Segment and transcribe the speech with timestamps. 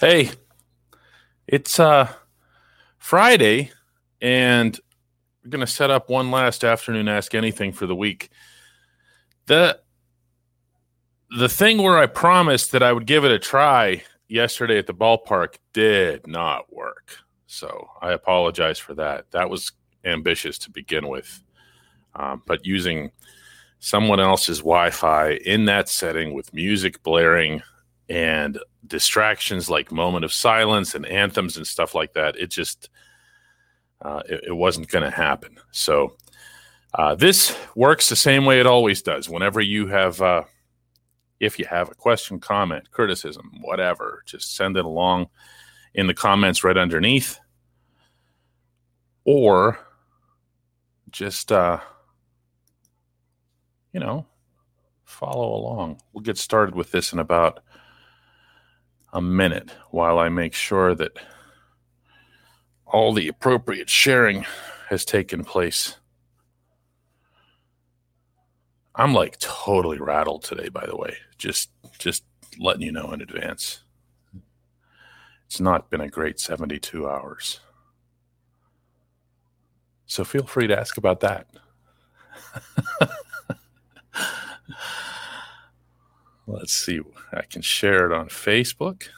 [0.00, 0.30] Hey,
[1.46, 2.12] it's uh
[2.98, 3.70] Friday,
[4.20, 4.78] and
[5.42, 8.30] we're gonna set up one last afternoon Ask Anything for the week.
[9.46, 9.78] The
[11.38, 14.94] the thing where I promised that I would give it a try yesterday at the
[14.94, 17.18] ballpark did not work.
[17.46, 19.30] So I apologize for that.
[19.30, 19.70] That was
[20.04, 21.40] ambitious to begin with.
[22.16, 23.12] Um, but using
[23.78, 27.62] someone else's Wi Fi in that setting with music blaring
[28.08, 32.90] and distractions like moment of silence and anthems and stuff like that, it just
[34.02, 35.56] uh, it, it, wasn't going to happen.
[35.70, 36.16] So
[36.94, 39.28] uh, this works the same way it always does.
[39.28, 40.44] Whenever you have, uh,
[41.40, 45.28] if you have a question, comment, criticism, whatever, just send it along
[45.94, 47.38] in the comments right underneath,
[49.24, 49.78] or
[51.10, 51.78] just uh,
[53.92, 54.26] you know
[55.04, 56.00] follow along.
[56.12, 57.60] We'll get started with this in about
[59.14, 61.16] a minute while I make sure that
[62.84, 64.44] all the appropriate sharing
[64.88, 65.96] has taken place.
[68.96, 71.16] I'm like totally rattled today, by the way.
[71.38, 72.24] Just just
[72.58, 73.80] letting you know in advance.
[75.46, 77.60] It's not been a great 72 hours.
[80.06, 81.46] So feel free to ask about that.
[86.46, 87.00] Let's see.
[87.32, 89.08] I can share it on Facebook.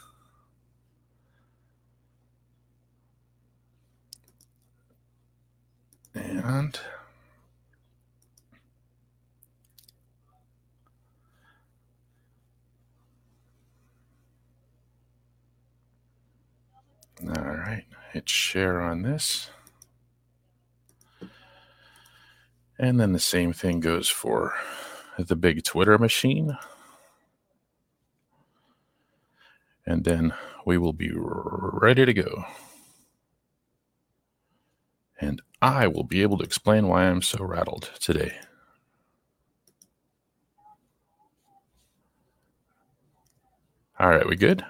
[6.14, 6.78] And
[17.26, 19.50] all right, hit share on this.
[22.78, 24.54] And then the same thing goes for
[25.18, 26.56] the big Twitter machine.
[29.86, 30.34] And then
[30.64, 32.44] we will be ready to go.
[35.20, 38.32] And I will be able to explain why I'm so rattled today.
[43.98, 44.64] All right, we good?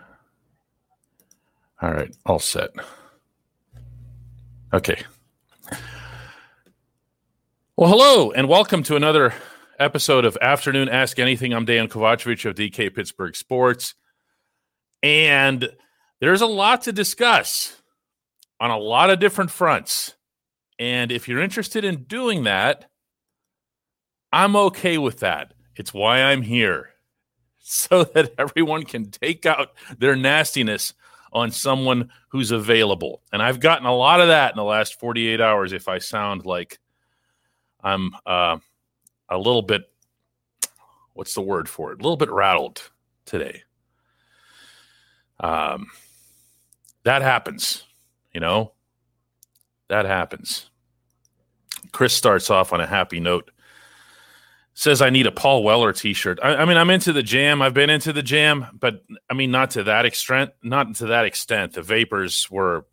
[1.83, 2.71] All right, all set.
[4.73, 5.03] Okay.
[7.77, 9.35] Well, hello, and welcome to another
[9.79, 11.53] episode of Afternoon Ask Anything.
[11.53, 13.95] I'm Dan Kovacevic of DK Pittsburgh Sports.
[15.03, 15.69] And
[16.21, 17.81] there's a lot to discuss
[18.61, 20.15] on a lot of different fronts.
[20.79, 22.91] And if you're interested in doing that,
[24.33, 25.55] I'm okay with that.
[25.77, 26.91] It's why I'm here,
[27.59, 30.95] so that everyone can take out their nastiness
[31.33, 33.23] on someone who's available.
[33.33, 35.73] And I've gotten a lot of that in the last 48 hours.
[35.73, 36.79] If I sound like
[37.83, 38.59] I'm uh,
[39.29, 39.83] a little bit,
[41.13, 42.01] what's the word for it?
[42.01, 42.91] A little bit rattled
[43.27, 43.63] today.
[45.41, 45.89] Um,
[47.05, 47.85] that happens,
[48.33, 48.73] you know,
[49.89, 50.71] that happens.
[51.93, 53.51] Chris starts off on a happy note.
[54.75, 56.39] Says I need a Paul Weller T-shirt.
[56.43, 57.63] I, I, mean, I'm into the jam.
[57.63, 60.51] I've been into the jam, but I mean, not to that extent.
[60.63, 61.73] Not to that extent.
[61.73, 62.85] The Vapors were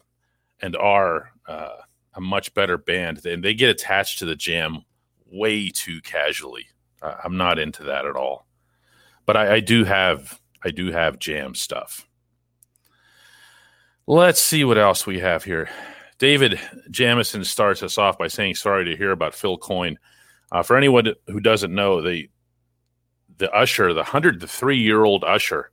[0.62, 1.76] and are uh,
[2.14, 4.84] a much better band, and they get attached to the jam
[5.26, 6.68] way too casually.
[7.02, 8.48] Uh, I'm not into that at all.
[9.26, 12.08] But I, I do have I do have jam stuff.
[14.06, 15.70] Let's see what else we have here.
[16.18, 16.60] David
[16.92, 19.98] Jamison starts us off by saying, "Sorry to hear about Phil Coyne."
[20.52, 22.30] Uh, for anyone who doesn't know, the
[23.38, 25.72] the usher, the hundred three year old usher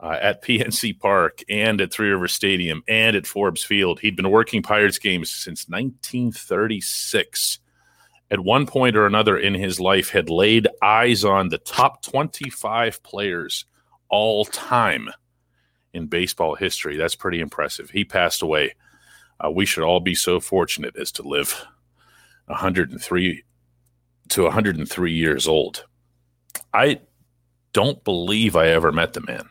[0.00, 4.30] uh, at PNC Park and at Three River Stadium and at Forbes Field, he'd been
[4.30, 7.60] working Pirates games since 1936.
[8.30, 13.02] At one point or another in his life, had laid eyes on the top 25
[13.04, 13.64] players
[14.10, 15.10] all time
[15.92, 16.96] in baseball history.
[16.96, 17.90] That's pretty impressive.
[17.90, 18.74] He passed away.
[19.44, 21.64] Uh, we should all be so fortunate as to live
[22.46, 23.44] 103
[24.28, 25.86] to 103 years old.
[26.74, 27.00] I
[27.72, 29.48] don't believe I ever met the man.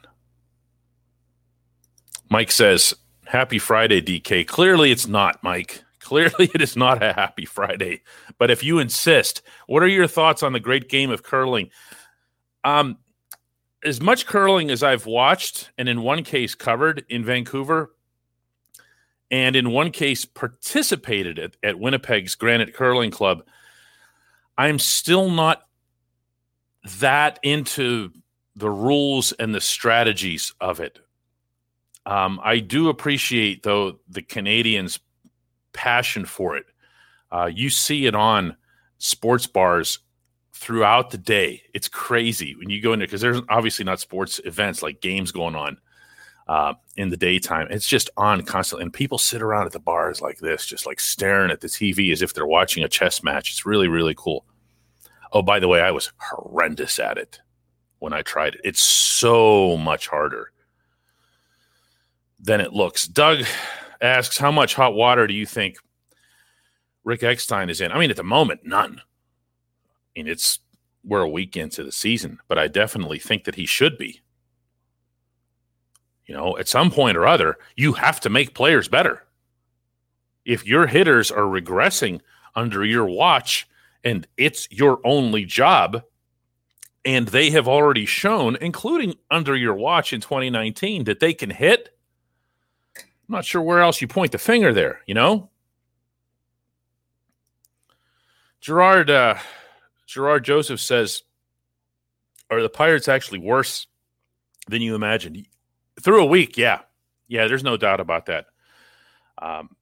[2.29, 2.93] Mike says,
[3.25, 4.47] Happy Friday, DK.
[4.47, 5.83] Clearly, it's not, Mike.
[5.99, 8.01] Clearly, it is not a happy Friday.
[8.37, 11.69] But if you insist, what are your thoughts on the great game of curling?
[12.63, 12.97] Um,
[13.83, 17.93] as much curling as I've watched, and in one case covered in Vancouver,
[19.29, 23.43] and in one case participated at, at Winnipeg's Granite Curling Club,
[24.57, 25.63] I'm still not
[26.99, 28.11] that into
[28.55, 30.99] the rules and the strategies of it.
[32.05, 34.99] Um, I do appreciate, though, the Canadians'
[35.73, 36.65] passion for it.
[37.31, 38.55] Uh, you see it on
[38.97, 39.99] sports bars
[40.57, 41.63] throughout the day.
[41.73, 45.31] It's crazy when you go in there because there's obviously not sports events like games
[45.31, 45.77] going on.
[46.47, 47.67] uh, in the daytime.
[47.69, 50.99] It's just on constantly, and people sit around at the bars like this, just like
[50.99, 53.51] staring at the TV as if they're watching a chess match.
[53.51, 54.45] It's really, really cool.
[55.33, 57.41] Oh, by the way, I was horrendous at it
[57.99, 58.61] when I tried it.
[58.63, 60.51] It's so much harder
[62.39, 63.07] than it looks.
[63.07, 63.43] Doug
[63.99, 65.75] asks, How much hot water do you think
[67.03, 67.91] Rick Eckstein is in?
[67.91, 69.01] I mean, at the moment, none.
[70.17, 70.61] Mean, it's
[71.03, 74.21] we're a week into the season, but I definitely think that he should be.
[76.25, 79.23] You know, at some point or other, you have to make players better.
[80.43, 82.21] If your hitters are regressing
[82.55, 83.67] under your watch
[84.03, 86.01] and it's your only job,
[87.05, 91.95] and they have already shown, including under your watch in 2019, that they can hit,
[92.97, 95.51] I'm not sure where else you point the finger there, you know?
[98.59, 99.35] Gerard uh,
[100.07, 101.21] Gerard Joseph says,
[102.49, 103.87] Are the Pirates actually worse
[104.67, 105.45] than you imagined?
[106.01, 106.79] Through a week, yeah.
[107.27, 108.45] Yeah, there's no doubt about that.
[109.37, 109.75] Um,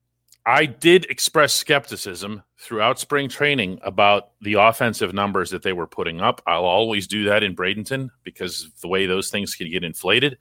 [0.46, 6.22] I did express skepticism throughout spring training about the offensive numbers that they were putting
[6.22, 6.42] up.
[6.46, 10.38] I'll always do that in Bradenton because the way those things can get inflated.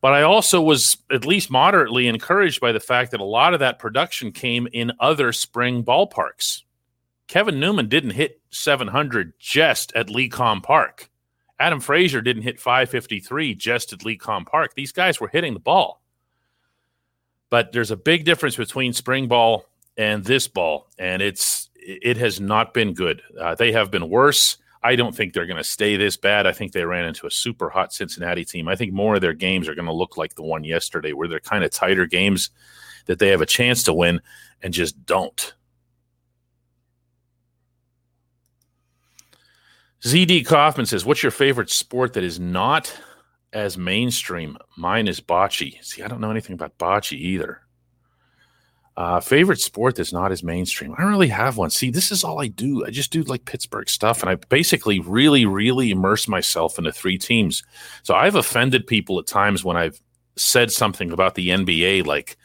[0.00, 3.60] But I also was at least moderately encouraged by the fact that a lot of
[3.60, 6.62] that production came in other spring ballparks.
[7.30, 11.08] Kevin Newman didn't hit 700 just at Lecom Park.
[11.60, 14.74] Adam Frazier didn't hit 553 just at Lecom Park.
[14.74, 16.02] These guys were hitting the ball.
[17.48, 19.66] But there's a big difference between spring ball
[19.96, 23.22] and this ball, and it's it has not been good.
[23.40, 24.56] Uh, they have been worse.
[24.82, 26.48] I don't think they're going to stay this bad.
[26.48, 28.66] I think they ran into a super hot Cincinnati team.
[28.66, 31.28] I think more of their games are going to look like the one yesterday, where
[31.28, 32.50] they're kind of tighter games
[33.06, 34.20] that they have a chance to win
[34.62, 35.54] and just don't.
[40.02, 42.96] ZD Kaufman says, What's your favorite sport that is not
[43.52, 44.56] as mainstream?
[44.76, 45.82] Mine is bocce.
[45.84, 47.62] See, I don't know anything about bocce either.
[48.96, 50.92] Uh, favorite sport that's not as mainstream.
[50.92, 51.70] I don't really have one.
[51.70, 52.84] See, this is all I do.
[52.84, 57.16] I just do like Pittsburgh stuff, and I basically really, really immerse myself into three
[57.16, 57.62] teams.
[58.02, 60.00] So I've offended people at times when I've
[60.36, 62.36] said something about the NBA, like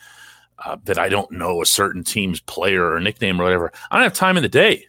[0.64, 3.72] uh, that I don't know a certain team's player or nickname or whatever.
[3.92, 4.86] I don't have time in the day.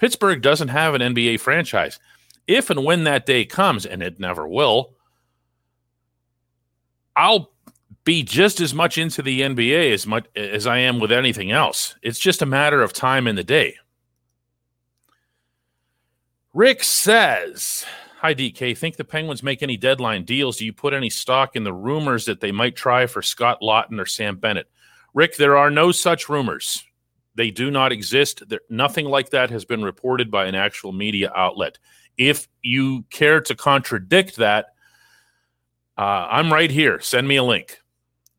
[0.00, 2.00] Pittsburgh doesn't have an NBA franchise.
[2.46, 4.94] If and when that day comes, and it never will,
[7.14, 7.52] I'll
[8.04, 11.96] be just as much into the NBA as much as I am with anything else.
[12.00, 13.76] It's just a matter of time in the day.
[16.54, 17.84] Rick says,
[18.20, 18.76] Hi, DK.
[18.76, 20.56] Think the Penguins make any deadline deals?
[20.56, 24.00] Do you put any stock in the rumors that they might try for Scott Laughton
[24.00, 24.70] or Sam Bennett?
[25.12, 26.82] Rick, there are no such rumors.
[27.40, 28.46] They do not exist.
[28.50, 31.78] There, nothing like that has been reported by an actual media outlet.
[32.18, 34.74] If you care to contradict that,
[35.96, 37.00] uh, I'm right here.
[37.00, 37.80] Send me a link.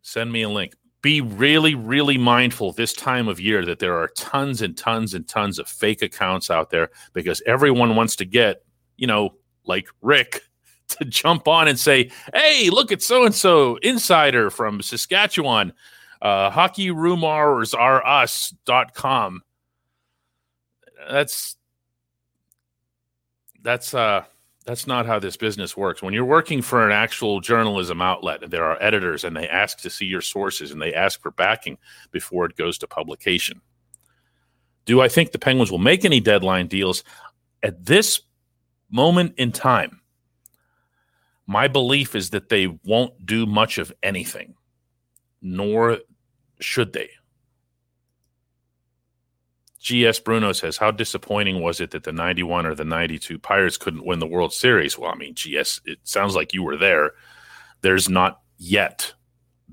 [0.04, 0.76] Send me a link.
[1.02, 5.28] Be really, really mindful this time of year that there are tons and tons and
[5.28, 8.64] tons of fake accounts out there because everyone wants to get,
[8.98, 9.32] you know,
[9.66, 10.42] like Rick
[10.90, 15.74] to jump on and say, hey, look at so and so insider from Saskatchewan.
[16.22, 19.42] Uh, hockeyrumors are us.com.
[21.10, 21.56] That's
[23.64, 24.24] that's uh
[24.66, 26.04] that's not how this business works.
[26.04, 29.90] When you're working for an actual journalism outlet, there are editors and they ask to
[29.90, 31.78] see your sources and they ask for backing
[32.12, 33.60] before it goes to publication.
[34.86, 37.04] Do I think the Penguins will make any deadline deals?
[37.64, 38.22] At this
[38.92, 40.02] moment in time,
[41.48, 44.54] my belief is that they won't do much of anything,
[45.42, 46.00] nor
[46.62, 47.10] should they.
[49.82, 54.06] GS Bruno says, How disappointing was it that the 91 or the 92 Pirates couldn't
[54.06, 54.98] win the World Series?
[54.98, 57.14] Well, I mean, GS, it sounds like you were there.
[57.82, 59.14] There's not yet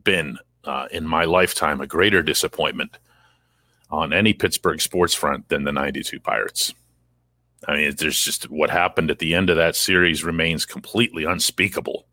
[0.03, 2.99] been uh, in my lifetime a greater disappointment
[3.91, 6.75] on any Pittsburgh sports front than the 92 Pirates.
[7.67, 12.07] I mean, there's just what happened at the end of that series remains completely unspeakable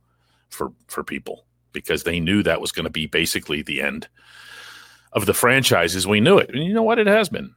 [0.49, 4.07] for for people because they knew that was going to be basically the end
[5.15, 6.51] of the franchise as we knew it.
[6.53, 6.99] And you know what?
[6.99, 7.55] It has been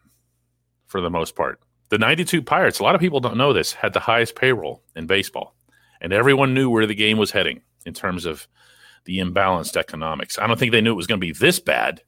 [0.87, 1.61] for the most part.
[1.91, 5.07] The 92 Pirates, a lot of people don't know this, had the highest payroll in
[5.07, 5.55] baseball.
[6.01, 8.47] And everyone knew where the game was heading in terms of
[9.05, 10.39] the imbalanced economics.
[10.39, 12.03] I don't think they knew it was going to be this bad,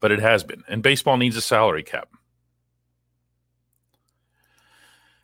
[0.00, 0.62] but it has been.
[0.68, 2.08] And baseball needs a salary cap.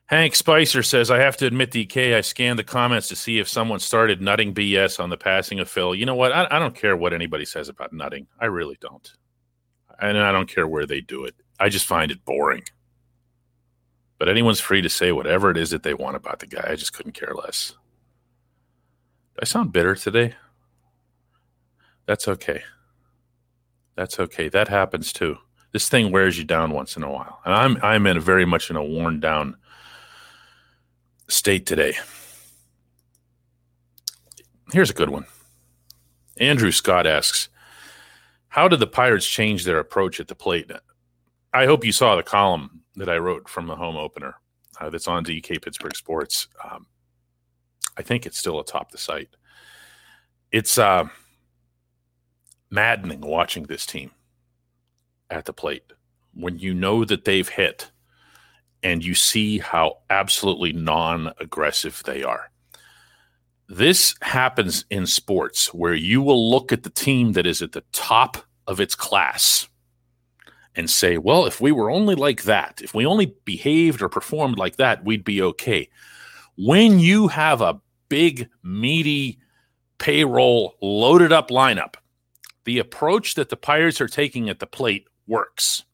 [0.08, 3.46] Hank Spicer says, I have to admit, DK, I scanned the comments to see if
[3.46, 5.94] someone started nutting BS on the passing of Phil.
[5.94, 6.32] You know what?
[6.32, 8.26] I, I don't care what anybody says about nutting.
[8.40, 9.12] I really don't.
[10.00, 11.34] And I don't care where they do it.
[11.60, 12.62] I just find it boring.
[14.18, 16.66] But anyone's free to say whatever it is that they want about the guy.
[16.66, 17.74] I just couldn't care less.
[19.40, 20.34] I sound bitter today?
[22.06, 22.62] That's okay.
[23.94, 24.48] That's okay.
[24.48, 25.36] That happens too.
[25.72, 27.40] This thing wears you down once in a while.
[27.44, 29.56] And I'm I'm in a very much in a worn down
[31.28, 31.96] state today.
[34.72, 35.26] Here's a good one.
[36.38, 37.48] Andrew Scott asks,
[38.48, 40.70] How did the Pirates change their approach at the plate?
[41.52, 44.34] I hope you saw the column that I wrote from the home opener
[44.80, 46.48] uh, that's on DK Pittsburgh Sports.
[46.62, 46.86] Um,
[47.96, 49.36] I think it's still atop the site.
[50.52, 51.08] It's uh,
[52.70, 54.10] maddening watching this team
[55.30, 55.92] at the plate
[56.34, 57.90] when you know that they've hit
[58.82, 62.50] and you see how absolutely non aggressive they are.
[63.68, 67.84] This happens in sports where you will look at the team that is at the
[67.92, 69.68] top of its class
[70.74, 74.58] and say, well, if we were only like that, if we only behaved or performed
[74.58, 75.88] like that, we'd be okay.
[76.56, 79.38] When you have a big, meaty,
[79.98, 81.94] payroll, loaded up lineup,
[82.64, 85.84] the approach that the Pirates are taking at the plate works.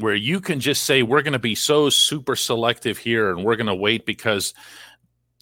[0.00, 3.56] Where you can just say, we're going to be so super selective here and we're
[3.56, 4.54] going to wait because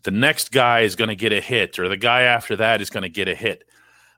[0.03, 2.91] the next guy is going to get a hit or the guy after that is
[2.91, 3.65] going to get a hit.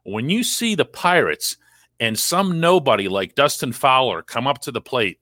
[0.05, 1.57] When you see the Pirates
[1.99, 5.19] and some nobody like Dustin Fowler come up to the plate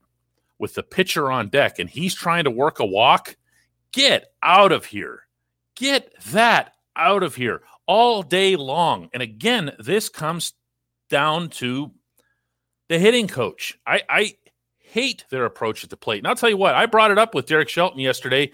[0.58, 3.37] with the pitcher on deck and he's trying to work a walk,
[3.92, 5.22] get out of here.
[5.75, 9.08] Get that out of here all day long.
[9.12, 10.52] And again, this comes
[11.08, 11.92] down to
[12.88, 13.78] the hitting coach.
[13.87, 14.34] I, I
[14.90, 16.18] hate their approach at the plate.
[16.18, 18.52] And I'll tell you what, I brought it up with Derek Shelton yesterday,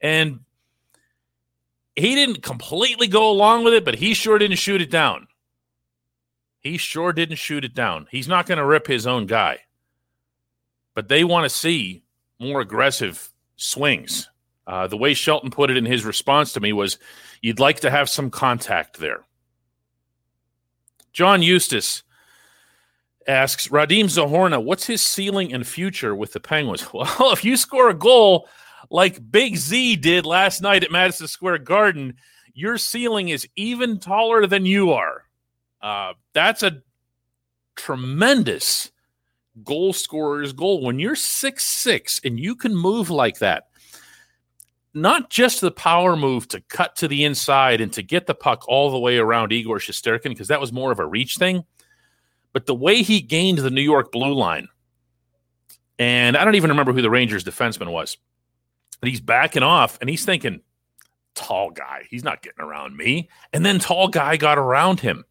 [0.00, 0.40] and
[1.96, 5.28] he didn't completely go along with it, but he sure didn't shoot it down.
[6.60, 8.06] He sure didn't shoot it down.
[8.10, 9.58] He's not going to rip his own guy.
[10.94, 12.04] But they want to see
[12.40, 14.28] more aggressive swings.
[14.66, 16.98] Uh, the way Shelton put it in his response to me was
[17.42, 19.24] you'd like to have some contact there.
[21.12, 22.02] John Eustace
[23.26, 26.86] asks Radim Zohorna, what's his ceiling and future with the Penguins?
[26.92, 28.48] Well, if you score a goal
[28.90, 32.14] like Big Z did last night at Madison Square Garden,
[32.52, 35.24] your ceiling is even taller than you are.
[35.82, 36.82] Uh, that's a
[37.76, 38.90] tremendous
[39.62, 40.82] goal scorer's goal.
[40.82, 43.68] When you're six six and you can move like that,
[44.94, 48.64] not just the power move to cut to the inside and to get the puck
[48.68, 51.64] all the way around Igor Shesterkin, because that was more of a reach thing,
[52.54, 54.68] but the way he gained the New York blue line,
[55.98, 58.16] and I don't even remember who the Rangers defenseman was,
[59.00, 60.60] but he's backing off and he's thinking,
[61.34, 63.28] tall guy, he's not getting around me.
[63.52, 65.24] And then tall guy got around him.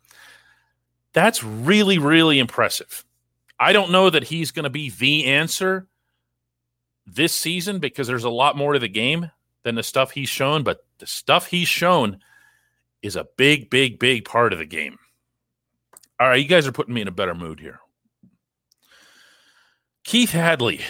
[1.14, 3.06] That's really, really impressive.
[3.60, 5.88] I don't know that he's going to be the answer
[7.06, 9.32] this season because there's a lot more to the game
[9.64, 12.20] than the stuff he's shown, but the stuff he's shown
[13.02, 14.98] is a big, big, big part of the game.
[16.20, 17.80] All right, you guys are putting me in a better mood here.
[20.04, 20.82] Keith Hadley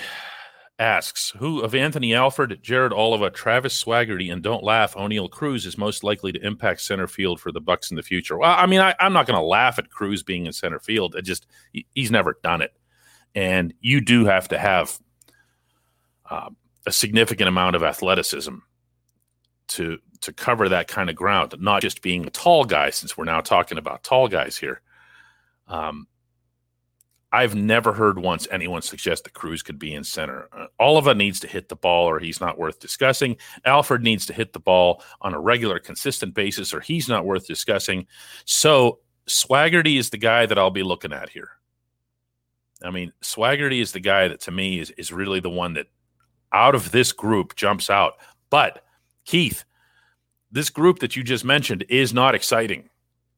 [0.80, 5.78] asks, who of Anthony Alford, Jared Oliva, Travis Swaggerty, and don't laugh, Oneil Cruz is
[5.78, 8.38] most likely to impact center field for the Bucks in the future?
[8.38, 11.16] Well, I mean, I, am not going to laugh at Cruz being in center field.
[11.16, 11.48] It just
[11.94, 12.74] he's never done it,
[13.36, 15.00] and you do have to have
[16.30, 16.50] uh,
[16.86, 18.56] a significant amount of athleticism
[19.70, 22.90] to to cover that kind of ground, not just being a tall guy.
[22.90, 24.82] Since we're now talking about tall guys here,
[25.68, 26.08] um,
[27.32, 30.48] I've never heard once anyone suggest that Cruz could be in center.
[30.56, 33.38] Uh, Oliva needs to hit the ball, or he's not worth discussing.
[33.66, 37.48] Alford needs to hit the ball on a regular, consistent basis, or he's not worth
[37.48, 38.06] discussing.
[38.46, 41.50] So Swaggerty is the guy that I'll be looking at here.
[42.84, 45.88] I mean, Swaggerty is the guy that to me is is really the one that
[46.52, 48.14] out of this group jumps out.
[48.52, 48.84] But
[49.26, 49.64] Keith,
[50.52, 52.90] this group that you just mentioned is not exciting.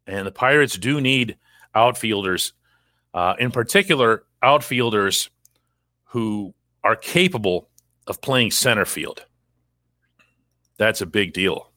[0.05, 1.38] And the Pirates do need
[1.75, 2.53] outfielders,
[3.13, 5.29] uh, in particular, outfielders
[6.05, 6.53] who
[6.84, 7.70] are capable
[8.08, 9.25] of playing center field.
[10.77, 11.72] That's a big deal.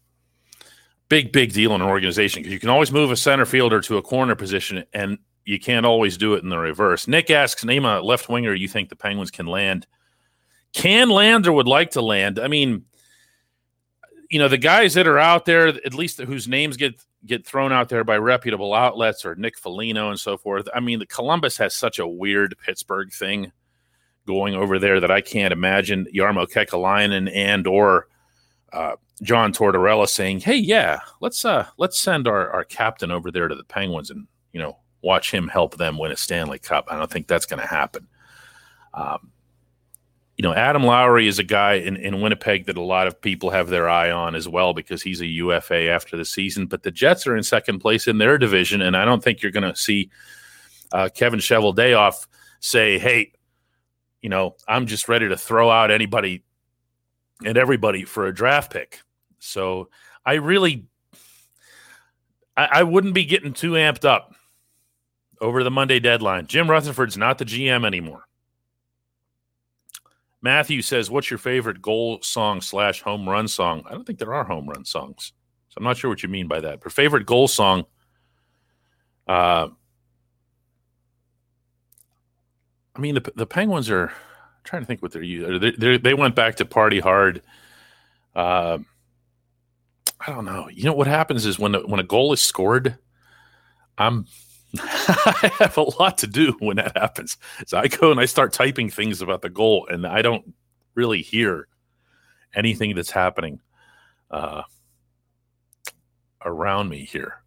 [1.09, 3.97] Big, big deal in an organization because you can always move a center fielder to
[3.97, 7.09] a corner position and you can't always do it in the reverse.
[7.09, 9.87] Nick asks, name a left winger you think the Penguins can land
[10.73, 12.39] can land or would like to land.
[12.39, 12.85] I mean,
[14.31, 17.73] you know, the guys that are out there, at least whose names get get thrown
[17.73, 20.69] out there by reputable outlets or Nick Foligno and so forth.
[20.75, 23.53] I mean, the Columbus has such a weird Pittsburgh thing
[24.27, 28.09] going over there that I can't imagine Jarmo Kekalainen and or
[28.73, 33.49] uh, John Tortorella saying, "Hey, yeah, let's uh, let's send our our captain over there
[33.49, 36.99] to the Penguins and you know watch him help them win a Stanley Cup." I
[36.99, 38.07] don't think that's going to happen.
[38.93, 39.33] Um,
[40.39, 43.51] you know, Adam Lowry is a guy in, in Winnipeg that a lot of people
[43.51, 46.67] have their eye on as well because he's a UFA after the season.
[46.67, 49.51] But the Jets are in second place in their division, and I don't think you're
[49.51, 50.11] going to see
[50.93, 52.29] uh, Kevin Cheveldayoff
[52.61, 53.33] say, "Hey,
[54.23, 56.45] you know, I'm just ready to throw out anybody
[57.45, 59.01] and everybody for a draft pick."
[59.41, 59.89] So
[60.25, 60.87] I really,
[62.57, 64.37] I, I wouldn't be getting too amped up
[65.41, 66.47] over the Monday deadline.
[66.47, 68.29] Jim Rutherford's not the GM anymore.
[70.41, 74.35] Matthew says, "What's your favorite goal song slash home run song?" I don't think there
[74.35, 75.33] are home run songs,
[75.69, 76.81] so I'm not sure what you mean by that.
[76.81, 77.85] But favorite goal song,
[79.27, 79.69] uh,
[82.95, 85.75] I mean the the Penguins are I'm trying to think what they're using.
[85.79, 87.43] They, they, went back to party hard.
[88.35, 88.79] Uh,
[90.21, 90.69] I don't know.
[90.69, 92.97] You know what happens is when when a goal is scored,
[93.97, 94.27] I'm
[94.79, 97.37] I have a lot to do when that happens.
[97.67, 100.55] So I go and I start typing things about the goal, and I don't
[100.95, 101.69] really hear
[102.55, 103.61] anything that's happening
[104.31, 104.63] uh,
[106.45, 107.43] around me here.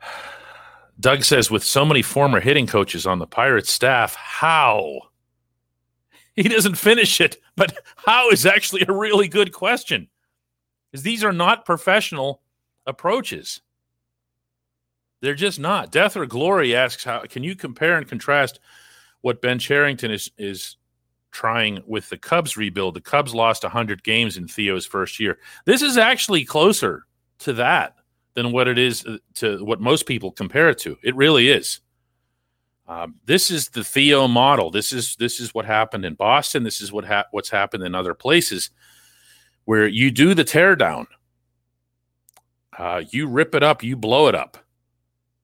[1.00, 5.00] Doug says, with so many former hitting coaches on the Pirates staff, how?
[6.34, 10.08] He doesn't finish it, but how is actually a really good question.
[10.90, 12.42] Because these are not professional
[12.86, 13.60] approaches.
[15.20, 15.90] They're just not.
[15.90, 18.60] Death or Glory asks how can you compare and contrast
[19.22, 20.76] what Ben Cherington is is
[21.30, 22.94] trying with the Cubs rebuild?
[22.94, 25.38] The Cubs lost 100 games in Theo's first year.
[25.64, 27.06] This is actually closer
[27.40, 27.94] to that
[28.34, 30.96] than what it is uh, to what most people compare it to.
[31.02, 31.80] It really is.
[32.88, 34.70] Um, this is the Theo model.
[34.70, 36.62] This is this is what happened in Boston.
[36.62, 38.70] This is what ha- what's happened in other places,
[39.64, 41.06] where you do the teardown,
[42.78, 44.58] uh, you rip it up, you blow it up,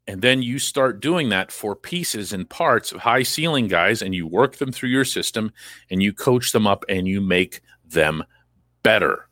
[0.07, 4.15] and then you start doing that for pieces and parts of high ceiling guys, and
[4.15, 5.53] you work them through your system
[5.91, 8.25] and you coach them up and you make them
[8.83, 9.29] better.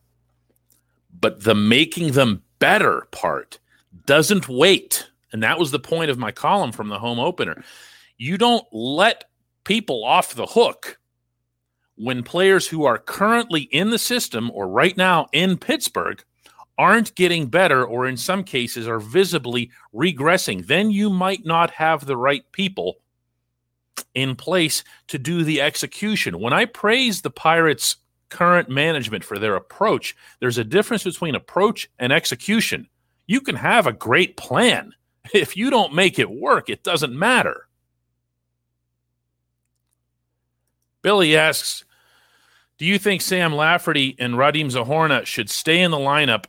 [1.18, 3.58] But the making them better part
[4.06, 5.08] doesn't wait.
[5.32, 7.64] And that was the point of my column from the home opener.
[8.16, 9.24] You don't let
[9.64, 10.98] people off the hook
[11.96, 16.24] when players who are currently in the system or right now in Pittsburgh
[16.78, 22.06] aren't getting better or in some cases are visibly regressing, then you might not have
[22.06, 22.98] the right people
[24.14, 26.40] in place to do the execution.
[26.40, 27.96] When I praise the Pirates'
[28.28, 32.88] current management for their approach, there's a difference between approach and execution.
[33.26, 34.94] You can have a great plan.
[35.35, 37.68] If you don't make it work, it doesn't matter.
[41.02, 41.85] Billy asks,
[42.78, 46.46] do you think Sam Lafferty and Radim Zohorna should stay in the lineup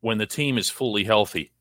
[0.00, 1.52] when the team is fully healthy.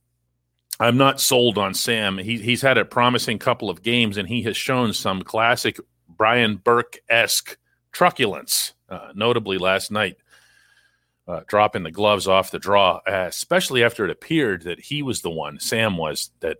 [0.79, 2.17] I'm not sold on Sam.
[2.17, 6.57] He, he's had a promising couple of games, and he has shown some classic Brian
[6.57, 7.57] Burke esque
[7.91, 10.17] truculence, uh, notably last night,
[11.27, 15.21] uh, dropping the gloves off the draw, uh, especially after it appeared that he was
[15.21, 16.57] the one, Sam was, that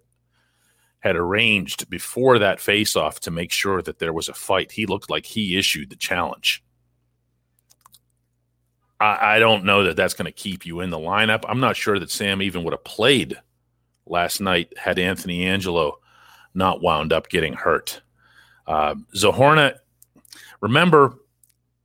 [1.00, 4.72] had arranged before that face off to make sure that there was a fight.
[4.72, 6.64] He looked like he issued the challenge.
[9.00, 11.44] I, I don't know that that's going to keep you in the lineup.
[11.48, 13.40] I'm not sure that Sam even would have played
[14.06, 15.94] last night had Anthony Angello
[16.54, 18.02] not wound up getting hurt.
[18.66, 19.78] Uh, Zohorna,
[20.62, 21.16] remember,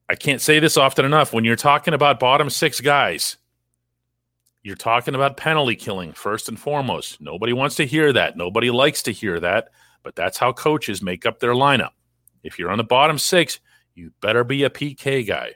[0.09, 1.33] I can't say this often enough.
[1.33, 3.37] When you're talking about bottom six guys,
[4.63, 7.21] you're talking about penalty killing first and foremost.
[7.21, 8.37] Nobody wants to hear that.
[8.37, 9.69] Nobody likes to hear that,
[10.03, 11.91] but that's how coaches make up their lineup.
[12.43, 13.61] If you're on the bottom six,
[13.95, 15.55] you better be a PK guy.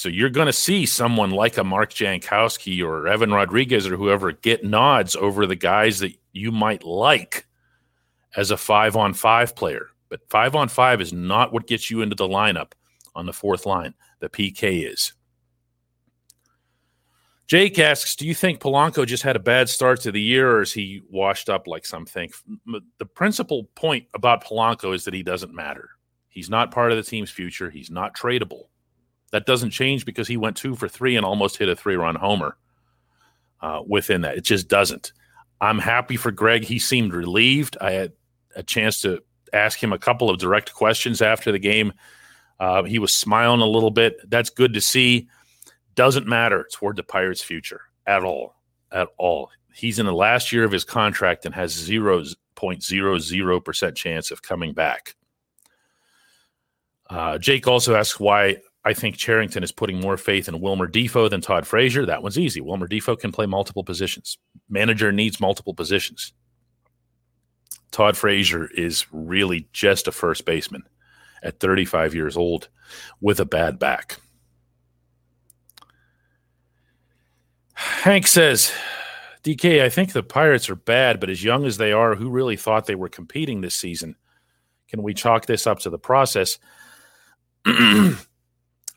[0.00, 4.32] So you're going to see someone like a Mark Jankowski or Evan Rodrigues or whoever
[4.32, 7.46] get nods over the guys that you might like
[8.34, 9.88] as a five on five player.
[10.08, 12.72] But five on five is not what gets you into the lineup
[13.14, 13.92] on the fourth line.
[14.20, 15.12] The PK is.
[17.46, 20.62] Jake asks, do you think Polanco just had a bad start to the year or
[20.62, 22.32] is he washed up like some think?
[22.98, 25.90] The principal point about Polanco is that he doesn't matter.
[26.30, 27.68] He's not part of the team's future.
[27.68, 28.69] He's not tradable.
[29.32, 32.16] That doesn't change because he went two for three and almost hit a three run
[32.16, 32.56] homer
[33.60, 34.36] uh, within that.
[34.36, 35.12] It just doesn't.
[35.60, 36.64] I'm happy for Greg.
[36.64, 37.76] He seemed relieved.
[37.80, 38.12] I had
[38.56, 41.92] a chance to ask him a couple of direct questions after the game.
[42.58, 44.16] Uh, he was smiling a little bit.
[44.28, 45.28] That's good to see.
[45.94, 48.54] Doesn't matter toward the Pirates' future at all.
[48.90, 49.50] At all.
[49.74, 55.14] He's in the last year of his contract and has 0.00% chance of coming back.
[57.08, 61.28] Uh, Jake also asks why I think Cherington is putting more faith in Wilmer Difo
[61.28, 62.06] than Todd Frazier.
[62.06, 62.60] That one's easy.
[62.60, 64.38] Wilmer Difo can play multiple positions.
[64.70, 66.32] Manager needs multiple positions.
[67.90, 70.84] Todd Frazier is really just a first baseman
[71.42, 72.68] at 35 years old
[73.20, 74.18] with a bad back.
[77.74, 78.72] Hank says,
[79.42, 82.56] DK, I think the Pirates are bad, but as young as they are, who really
[82.56, 84.16] thought they were competing this season?
[84.88, 86.58] Can we chalk this up to the process?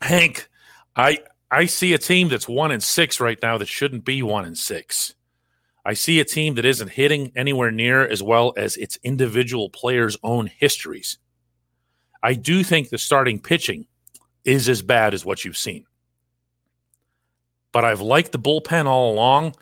[0.00, 0.48] Hank,
[0.96, 1.18] I
[1.50, 4.58] I see a team that's one and six right now that shouldn't be one and
[4.58, 5.14] six.
[5.84, 10.16] I see a team that isn't hitting anywhere near as well as its individual players'
[10.22, 11.18] own histories.
[12.22, 13.86] I do think the starting pitching
[14.44, 15.84] is as bad as what you've seen.
[17.70, 19.54] But I've liked the bullpen all along.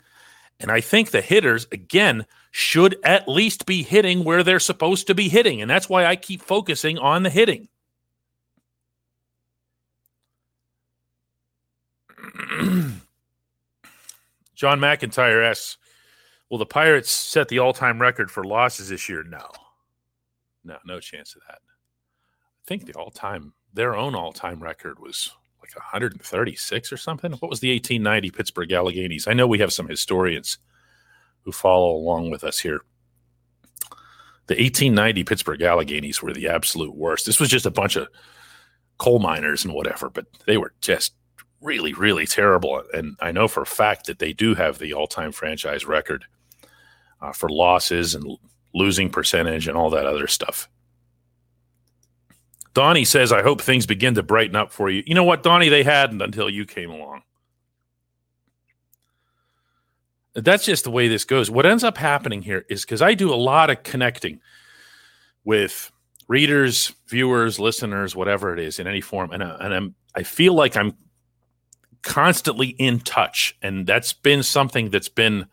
[0.59, 5.15] And I think the hitters, again, should at least be hitting where they're supposed to
[5.15, 5.61] be hitting.
[5.61, 7.67] And that's why I keep focusing on the hitting.
[14.55, 15.77] John McIntyre asks,
[16.49, 19.23] Will the Pirates set the all time record for losses this year?
[19.23, 19.49] No.
[20.63, 21.59] No, no chance of that.
[21.65, 27.31] I think the all time, their own all time record was like 136 or something.
[27.31, 29.27] What was the 1890 Pittsburgh Alleghenys?
[29.27, 30.59] I know we have some historians
[31.41, 32.81] who follow along with us here.
[34.47, 37.25] The 1890 Pittsburgh Alleghenys were the absolute worst.
[37.25, 38.07] This was just a bunch of
[38.97, 41.13] coal miners and whatever, but they were just
[41.63, 42.83] really, really terrible.
[42.93, 46.25] And I know for a fact that they do have the all time franchise record
[47.21, 48.37] uh, for losses and
[48.73, 50.69] losing percentage and all that other stuff.
[52.73, 55.03] Donnie says, I hope things begin to brighten up for you.
[55.05, 55.69] You know what, Donnie?
[55.69, 57.21] They hadn't until you came along.
[60.33, 61.51] That's just the way this goes.
[61.51, 64.39] What ends up happening here is because I do a lot of connecting
[65.43, 65.91] with
[66.27, 70.53] readers, viewers, listeners, whatever it is in any form, and, uh, and I'm I feel
[70.53, 70.95] like I'm
[72.03, 75.47] constantly in touch, and that's been something that's been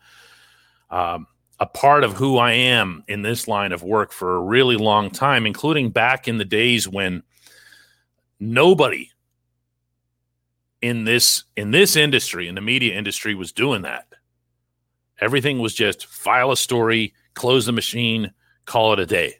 [0.89, 1.27] um,
[1.59, 5.09] a part of who I am in this line of work for a really long
[5.09, 7.23] time, including back in the days when
[8.39, 9.09] nobody
[10.81, 14.07] in this in this industry in the media industry was doing that.
[15.19, 18.31] Everything was just file a story, close the machine,
[18.65, 19.35] call it a day.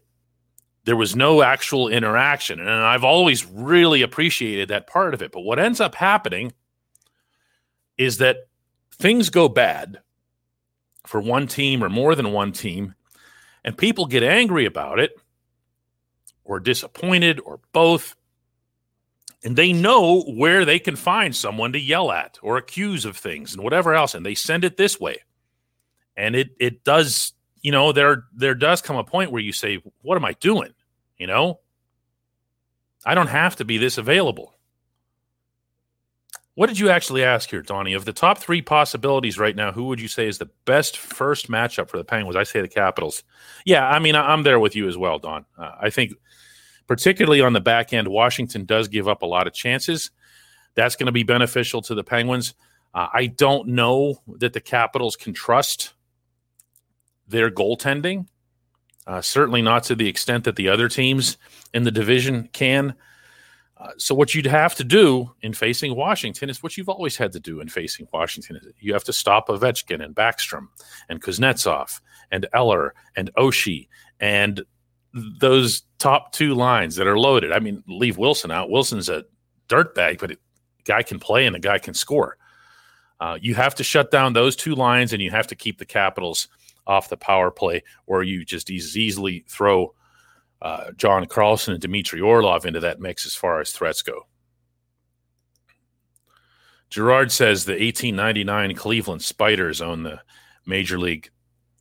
[0.85, 2.59] There was no actual interaction.
[2.59, 5.31] And I've always really appreciated that part of it.
[5.31, 6.53] But what ends up happening
[7.97, 8.47] is that
[8.91, 9.99] things go bad
[11.05, 12.95] for one team or more than one team,
[13.63, 15.11] and people get angry about it
[16.43, 18.15] or disappointed or both.
[19.43, 23.53] And they know where they can find someone to yell at or accuse of things
[23.53, 25.17] and whatever else, and they send it this way.
[26.15, 29.81] And it it does, you know, there there does come a point where you say,
[30.03, 30.73] What am I doing?
[31.17, 31.59] You know?
[33.03, 34.53] I don't have to be this available.
[36.61, 37.93] What did you actually ask here, Donnie?
[37.93, 41.49] Of the top three possibilities right now, who would you say is the best first
[41.49, 42.35] matchup for the Penguins?
[42.35, 43.23] I say the Capitals.
[43.65, 45.43] Yeah, I mean, I'm there with you as well, Don.
[45.57, 46.13] Uh, I think,
[46.85, 50.11] particularly on the back end, Washington does give up a lot of chances.
[50.75, 52.53] That's going to be beneficial to the Penguins.
[52.93, 55.93] Uh, I don't know that the Capitals can trust
[57.27, 58.27] their goaltending.
[59.07, 61.39] Uh, certainly not to the extent that the other teams
[61.73, 62.93] in the division can.
[63.81, 67.31] Uh, so what you'd have to do in facing Washington is what you've always had
[67.31, 68.59] to do in facing Washington.
[68.79, 70.67] You have to stop Ovechkin and Backstrom
[71.09, 71.99] and Kuznetsov
[72.31, 73.87] and Eller and Oshie
[74.19, 74.63] and
[75.39, 77.51] those top two lines that are loaded.
[77.51, 78.69] I mean, leave Wilson out.
[78.69, 79.25] Wilson's a
[79.67, 80.37] dirtbag, but a
[80.83, 82.37] guy can play and a guy can score.
[83.19, 85.85] Uh, you have to shut down those two lines and you have to keep the
[85.85, 86.47] Capitals
[86.85, 89.93] off the power play, or you just easily throw
[90.61, 94.27] uh, John Carlson and Dmitry Orlov into that mix as far as threats go.
[96.89, 100.21] Gerard says the 1899 Cleveland Spiders own the
[100.65, 101.29] major league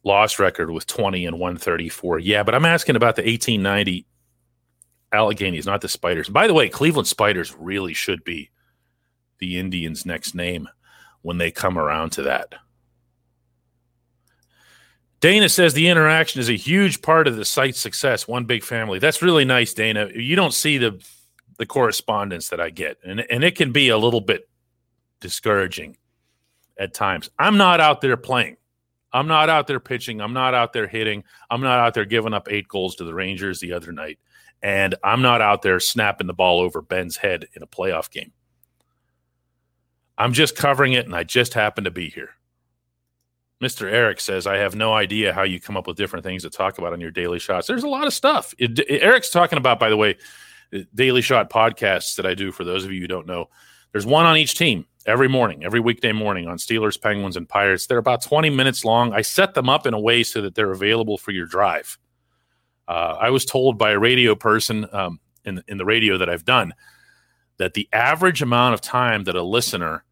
[0.04, 2.20] loss record with 20 and 134.
[2.20, 4.06] Yeah, but I'm asking about the 1890
[5.12, 6.28] Alleghenys, not the Spiders.
[6.28, 8.50] By the way, Cleveland Spiders really should be
[9.38, 10.68] the Indians' next name
[11.22, 12.54] when they come around to that.
[15.20, 18.26] Dana says the interaction is a huge part of the site's success.
[18.26, 18.98] One big family.
[18.98, 20.08] That's really nice, Dana.
[20.14, 21.02] You don't see the
[21.58, 24.48] the correspondence that I get, and and it can be a little bit
[25.20, 25.98] discouraging
[26.78, 27.28] at times.
[27.38, 28.56] I'm not out there playing.
[29.12, 30.20] I'm not out there pitching.
[30.22, 31.24] I'm not out there hitting.
[31.50, 34.18] I'm not out there giving up eight goals to the Rangers the other night,
[34.62, 38.32] and I'm not out there snapping the ball over Ben's head in a playoff game.
[40.16, 42.30] I'm just covering it, and I just happen to be here.
[43.62, 43.90] Mr.
[43.90, 46.78] Eric says, I have no idea how you come up with different things to talk
[46.78, 47.66] about on your daily shots.
[47.66, 48.54] There's a lot of stuff.
[48.58, 50.16] It, it, Eric's talking about, by the way,
[50.94, 53.50] daily shot podcasts that I do for those of you who don't know.
[53.92, 57.86] There's one on each team every morning, every weekday morning on Steelers, Penguins, and Pirates.
[57.86, 59.12] They're about 20 minutes long.
[59.12, 61.98] I set them up in a way so that they're available for your drive.
[62.88, 66.44] Uh, I was told by a radio person um, in in the radio that I've
[66.44, 66.74] done
[67.58, 70.04] that the average amount of time that a listener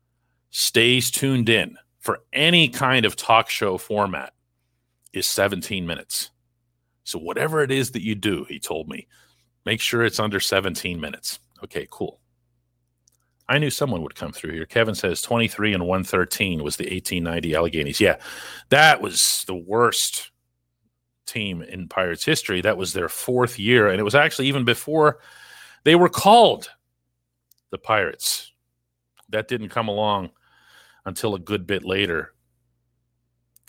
[0.50, 1.76] stays tuned in
[2.08, 4.32] for any kind of talk show format
[5.12, 6.30] is 17 minutes.
[7.04, 9.06] So whatever it is that you do, he told me,
[9.66, 11.38] make sure it's under 17 minutes.
[11.62, 12.18] Okay, cool.
[13.46, 14.64] I knew someone would come through here.
[14.64, 18.00] Kevin says 23 and 113 was the 1890 Alleghenys.
[18.00, 18.16] Yeah,
[18.70, 20.30] that was the worst
[21.26, 22.62] team in Pirates history.
[22.62, 23.88] That was their fourth year.
[23.88, 25.18] And it was actually even before
[25.84, 26.70] they were called
[27.68, 28.50] the Pirates.
[29.28, 30.30] That didn't come along
[31.04, 32.34] until a good bit later.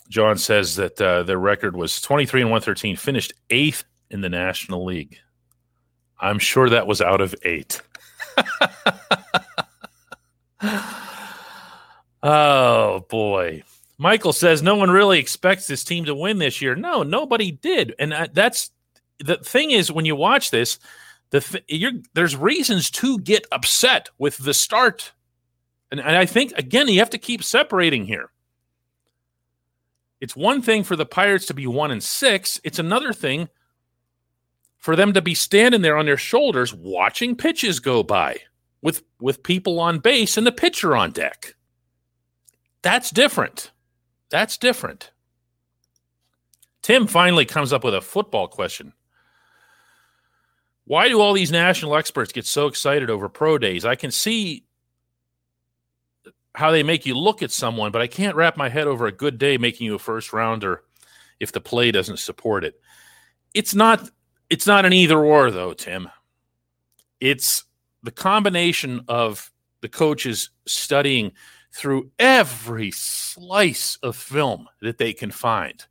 [0.08, 4.84] John says that uh, their record was 23 and 113, finished eighth in the National
[4.84, 5.18] League.
[6.20, 7.80] I'm sure that was out of eight.
[12.22, 13.62] oh, boy.
[13.98, 16.74] Michael says no one really expects this team to win this year.
[16.74, 17.94] No, nobody did.
[17.98, 18.70] And uh, that's
[19.18, 20.78] the thing is when you watch this,
[21.30, 25.12] the th- there's reasons to get upset with the start.
[25.90, 28.30] And, and I think, again, you have to keep separating here.
[30.20, 33.48] It's one thing for the Pirates to be one and six, it's another thing
[34.76, 38.38] for them to be standing there on their shoulders watching pitches go by
[38.82, 41.54] with with people on base and the pitcher on deck.
[42.82, 43.70] That's different.
[44.30, 45.10] That's different.
[46.82, 48.94] Tim finally comes up with a football question.
[50.84, 53.84] Why do all these national experts get so excited over pro days?
[53.84, 54.64] I can see
[56.54, 59.12] how they make you look at someone, but I can't wrap my head over a
[59.12, 60.82] good day making you a first rounder
[61.38, 62.80] if the play doesn't support it.
[63.54, 64.10] It's not
[64.48, 66.08] it's not an either or though, Tim.
[67.20, 67.64] It's
[68.02, 71.32] the combination of the coaches studying
[71.72, 75.84] through every slice of film that they can find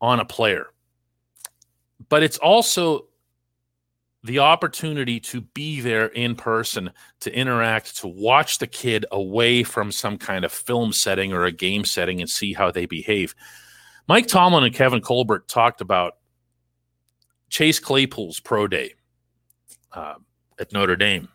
[0.00, 0.66] on a player.
[2.08, 3.06] But it's also
[4.24, 9.90] the opportunity to be there in person, to interact, to watch the kid away from
[9.90, 13.34] some kind of film setting or a game setting and see how they behave.
[14.08, 16.14] Mike Tomlin and Kevin Colbert talked about
[17.48, 18.94] Chase Claypool's pro day
[19.92, 20.14] uh,
[20.58, 21.28] at Notre Dame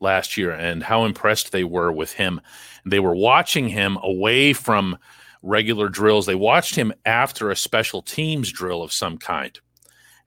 [0.00, 2.40] last year and how impressed they were with him.
[2.84, 4.98] They were watching him away from
[5.42, 6.26] regular drills.
[6.26, 9.58] They watched him after a special teams drill of some kind.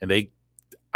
[0.01, 0.31] And they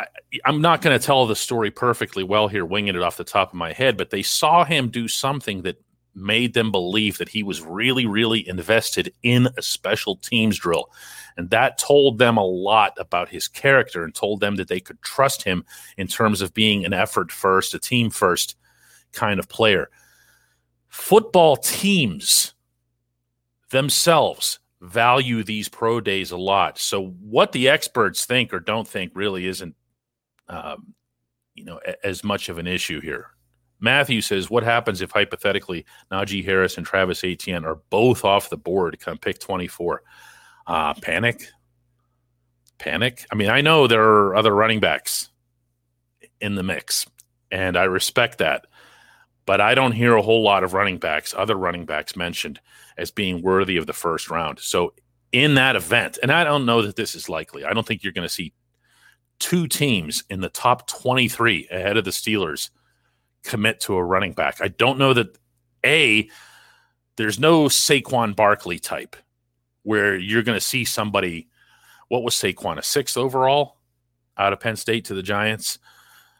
[0.01, 3.23] I, am not going to tell the story perfectly well here, winging it off the
[3.23, 5.81] top of my head, but they saw him do something that
[6.13, 10.89] made them believe that he was really, really invested in a special teams drill.
[11.37, 15.01] And that told them a lot about his character and told them that they could
[15.01, 15.63] trust him
[15.97, 18.57] in terms of being an effort first, a team first
[19.13, 19.89] kind of player.
[20.89, 22.53] Football teams
[23.69, 26.77] themselves value these pro days a lot.
[26.77, 29.75] So, what the experts think or don't think really isn't
[30.47, 30.93] um,
[31.55, 33.27] you know, a, as much of an issue here.
[33.79, 38.57] Matthew says, "What happens if hypothetically Najee Harris and Travis Etienne are both off the
[38.57, 40.03] board come pick 24?
[40.67, 41.47] Uh, panic,
[42.77, 43.25] panic.
[43.31, 45.29] I mean, I know there are other running backs
[46.39, 47.05] in the mix,
[47.51, 48.67] and I respect that,
[49.45, 52.59] but I don't hear a whole lot of running backs, other running backs mentioned
[52.97, 54.59] as being worthy of the first round.
[54.59, 54.93] So,
[55.31, 57.63] in that event, and I don't know that this is likely.
[57.63, 58.53] I don't think you're going to see
[59.41, 62.69] two teams in the top 23 ahead of the Steelers
[63.43, 64.61] commit to a running back.
[64.61, 65.35] I don't know that
[65.83, 66.29] A,
[67.17, 69.15] there's no Saquon Barkley type
[69.83, 71.49] where you're going to see somebody.
[72.07, 73.77] What was Saquon, a sixth overall
[74.37, 75.79] out of Penn State to the Giants?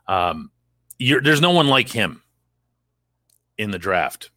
[0.08, 0.52] Um,
[1.00, 2.22] there's no one like him
[3.58, 4.30] in the draft.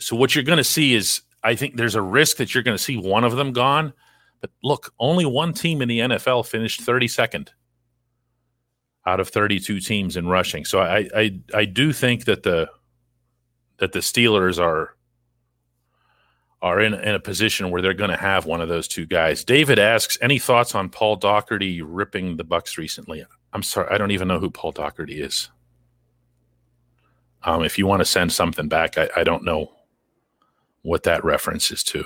[0.00, 2.76] So what you're going to see is, I think there's a risk that you're going
[2.76, 3.92] to see one of them gone
[4.40, 7.48] but look, only one team in the NFL finished 32nd
[9.06, 10.64] out of 32 teams in rushing.
[10.64, 12.68] So I, I I do think that the
[13.78, 14.94] that the Steelers are
[16.60, 19.44] are in, in a position where they're going to have one of those two guys.
[19.44, 23.24] David asks, any thoughts on Paul Daugherty ripping the Bucks recently?
[23.52, 25.50] I'm sorry, I don't even know who Paul Daugherty is.
[27.44, 29.72] Um, if you want to send something back, I, I don't know
[30.82, 32.04] what that reference is to.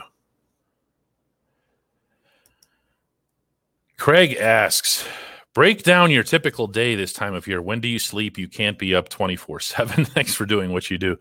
[4.03, 5.07] Craig asks,
[5.55, 7.63] break down your typical day this time of year.
[7.63, 8.37] When do you sleep?
[8.37, 10.05] You can't be up 24 7.
[10.07, 11.17] Thanks for doing what you do.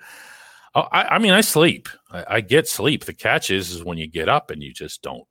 [0.73, 1.89] Oh, I, I mean, I sleep.
[2.09, 3.05] I, I, get sleep.
[3.05, 5.25] The catch is, is when you get up and you just don't,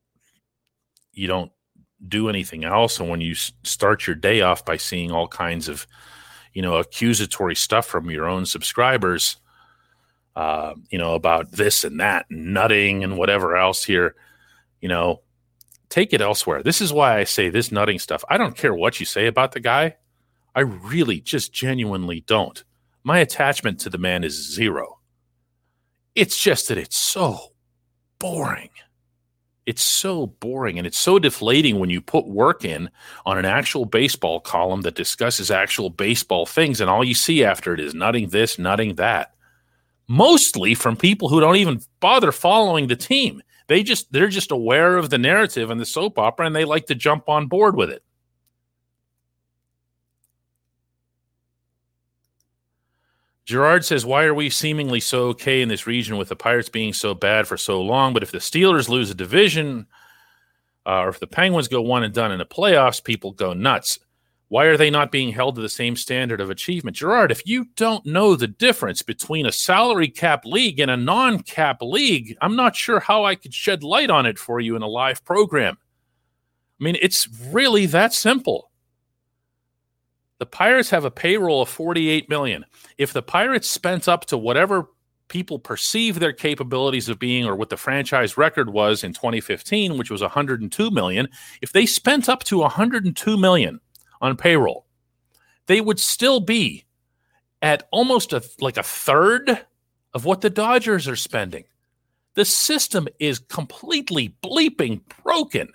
[1.11, 1.51] you don't
[2.07, 3.01] do anything else.
[3.01, 5.89] And when you start your day off by seeing all kinds of,
[6.53, 9.39] you know, accusatory stuff from your own subscribers,
[10.37, 14.15] uh, you know, about this and that, nutting and whatever else here,
[14.81, 15.23] you know,
[15.90, 16.62] take it elsewhere.
[16.62, 18.24] This is why I say this nutting stuff.
[18.31, 19.96] I don't care what you say about the guy.
[20.55, 22.62] I really just genuinely don't.
[23.05, 24.98] My attachment to the man is zero.
[26.14, 27.53] It's just that it's so
[28.18, 28.70] boring.
[29.66, 32.90] It's so boring and it's so deflating when you put work in
[33.24, 37.72] on an actual baseball column that discusses actual baseball things, and all you see after
[37.72, 39.35] it is nutting this, nutting that.
[40.09, 43.42] Mostly from people who don't even bother following the team.
[43.70, 46.87] They just they're just aware of the narrative and the soap opera and they like
[46.87, 48.02] to jump on board with it.
[53.44, 56.92] Gerard says, Why are we seemingly so okay in this region with the Pirates being
[56.92, 58.12] so bad for so long?
[58.12, 59.87] But if the Steelers lose a division,
[60.85, 64.00] uh, or if the Penguins go one and done in the playoffs, people go nuts.
[64.51, 66.97] Why are they not being held to the same standard of achievement?
[66.97, 71.39] Gerard, if you don't know the difference between a salary cap league and a non
[71.45, 74.83] cap league, I'm not sure how I could shed light on it for you in
[74.83, 75.79] a live program.
[76.81, 78.73] I mean, it's really that simple.
[80.39, 82.67] The Pirates have a payroll of 48 million.
[82.99, 84.89] If the Pirates spent up to whatever
[85.29, 90.11] people perceive their capabilities of being or what the franchise record was in 2015, which
[90.11, 91.29] was 102 million,
[91.63, 93.79] if they spent up to 102 million
[94.20, 94.87] on payroll,
[95.66, 96.85] they would still be
[97.62, 99.66] at almost a like a third
[100.14, 101.64] of what the Dodgers are spending.
[102.35, 105.68] The system is completely bleeping broken.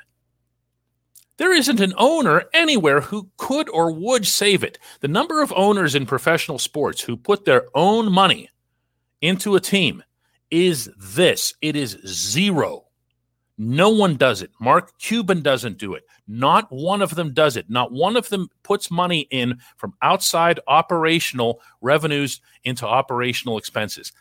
[1.37, 4.79] There isn't an owner anywhere who could or would save it.
[5.01, 8.49] The number of owners in professional sports who put their own money
[9.21, 10.01] into a team
[10.49, 12.85] is this it is zero.
[13.57, 14.51] No one does it.
[14.59, 16.05] Mark Cuban doesn't do it.
[16.27, 17.69] Not one of them does it.
[17.69, 24.11] Not one of them puts money in from outside operational revenues into operational expenses.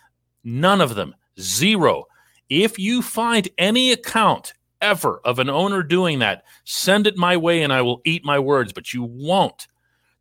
[0.45, 1.15] None of them.
[1.41, 2.05] Zero.
[2.51, 7.63] If you find any account ever of an owner doing that, send it my way
[7.63, 9.67] and I will eat my words, but you won't.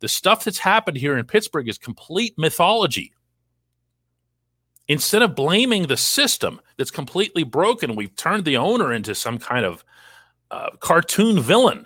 [0.00, 3.12] The stuff that's happened here in Pittsburgh is complete mythology.
[4.88, 9.64] Instead of blaming the system that's completely broken, we've turned the owner into some kind
[9.64, 9.84] of
[10.54, 11.84] uh, cartoon villain.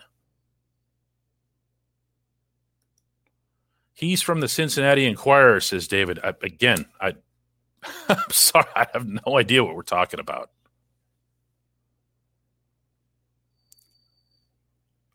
[3.95, 6.19] He's from the Cincinnati Enquirer, says David.
[6.23, 7.15] I, again, I,
[8.11, 10.51] I'm sorry, I have no idea what we're talking about.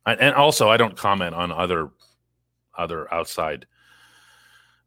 [0.06, 1.90] and also I don't comment on other
[2.78, 3.68] other outside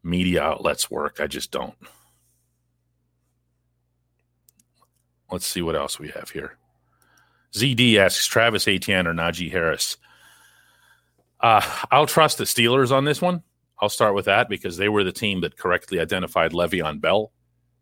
[0.02, 1.20] media outlets work.
[1.20, 1.74] I just don't.
[5.30, 6.58] Let's see what else we have here.
[7.56, 9.96] ZD asks Travis Etienne or Najee Harris.
[11.40, 13.42] Uh, I'll trust the Steelers on this one.
[13.80, 17.32] I'll start with that because they were the team that correctly identified Le'Veon Bell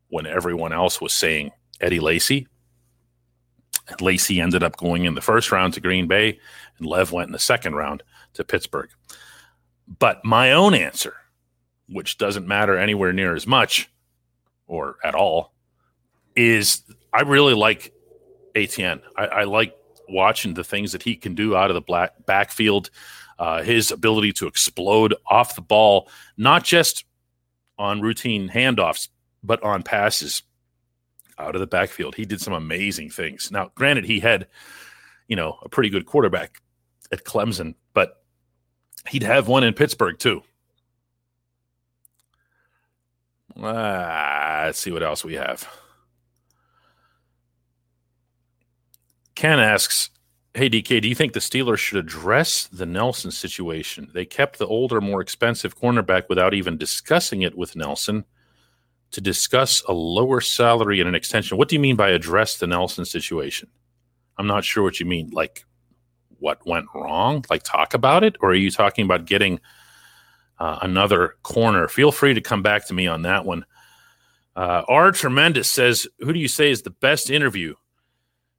[0.08, 2.46] when everyone else was saying Eddie Lacy.
[4.00, 6.38] Lacy ended up going in the first round to Green Bay,
[6.78, 8.02] and Lev went in the second round
[8.34, 8.90] to Pittsburgh.
[9.98, 11.14] But my own answer,
[11.88, 13.90] which doesn't matter anywhere near as much
[14.66, 15.52] or at all,
[16.34, 16.82] is
[17.12, 17.92] I really like
[18.54, 19.00] Etienne.
[19.16, 19.76] I, I like
[20.08, 22.90] watching the things that he can do out of the black backfield,
[23.38, 27.04] uh, his ability to explode off the ball, not just
[27.78, 29.08] on routine handoffs,
[29.42, 30.42] but on passes
[31.38, 32.14] out of the backfield.
[32.14, 33.50] He did some amazing things.
[33.50, 34.46] Now, granted, he had,
[35.26, 36.60] you know, a pretty good quarterback
[37.12, 38.22] at Clemson, but
[39.08, 40.42] he'd have one in Pittsburgh too.
[43.56, 45.68] Ah, let's see what else we have.
[49.34, 50.10] Ken asks,
[50.56, 54.08] Hey, DK, do you think the Steelers should address the Nelson situation?
[54.14, 58.24] They kept the older, more expensive cornerback without even discussing it with Nelson
[59.10, 61.58] to discuss a lower salary and an extension.
[61.58, 63.68] What do you mean by address the Nelson situation?
[64.38, 65.30] I'm not sure what you mean.
[65.30, 65.64] Like,
[66.38, 67.44] what went wrong?
[67.50, 68.36] Like, talk about it?
[68.40, 69.58] Or are you talking about getting
[70.60, 71.88] uh, another corner?
[71.88, 73.64] Feel free to come back to me on that one.
[74.54, 75.10] Uh, R.
[75.10, 77.74] Tremendous says, Who do you say is the best interview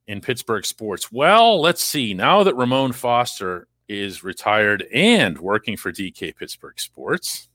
[0.08, 1.12] in Pittsburgh sports?
[1.12, 2.13] Well, let's see.
[2.13, 7.49] Now that Ramon Foster is retired and working for DK Pittsburgh Sports,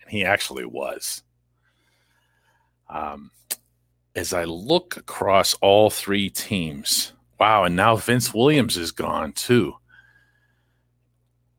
[0.00, 1.22] and he actually was
[2.88, 3.30] um,
[4.14, 9.74] as I look across all three teams, wow, and now Vince Williams is gone too.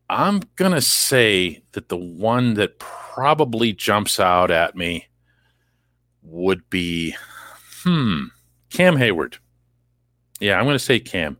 [0.09, 5.07] I'm going to say that the one that probably jumps out at me
[6.21, 7.15] would be,
[7.83, 8.25] hmm,
[8.69, 9.37] Cam Heyward.
[10.39, 11.37] Yeah, I'm going to say Cam.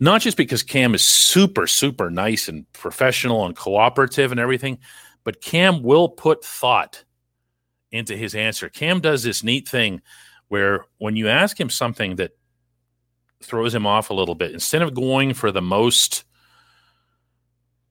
[0.00, 4.78] Not just because Cam is super, super nice and professional and cooperative and everything,
[5.22, 7.04] but Cam will put thought
[7.90, 8.68] into his answer.
[8.68, 10.02] Cam does this neat thing
[10.48, 12.32] where when you ask him something that
[13.44, 14.52] throws him off a little bit.
[14.52, 16.24] Instead of going for the most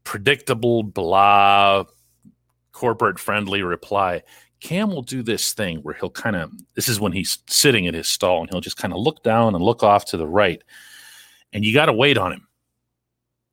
[0.04, 1.86] predictable, blah,
[2.72, 4.22] corporate friendly reply,
[4.64, 7.94] Cam will do this thing where he'll kind of, this is when he's sitting in
[7.94, 10.64] his stall and he'll just kind of look down and look off to the right.
[11.52, 12.48] And you got to wait on him.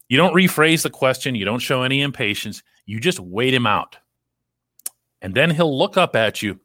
[0.09, 3.97] You don't rephrase the question, you don't show any impatience, you just wait him out.
[5.21, 6.61] And then he'll look up at you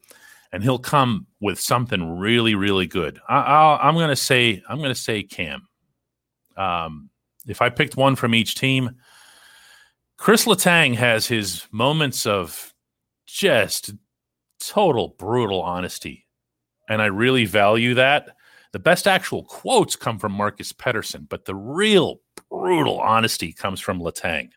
[0.52, 3.20] and he'll come with something really, really good.
[3.28, 5.68] I, am going to say, I'm going to say Cam.
[6.56, 7.10] Um,
[7.48, 8.96] if I picked one from each team,
[10.18, 12.74] Chris Letang has his moments of
[13.26, 13.92] just
[14.60, 16.26] total brutal honesty,
[16.90, 18.30] and I really value that.
[18.72, 24.02] The best actual quotes come from Marcus Pettersson, but the real brutal honesty comes from
[24.02, 24.50] Letang.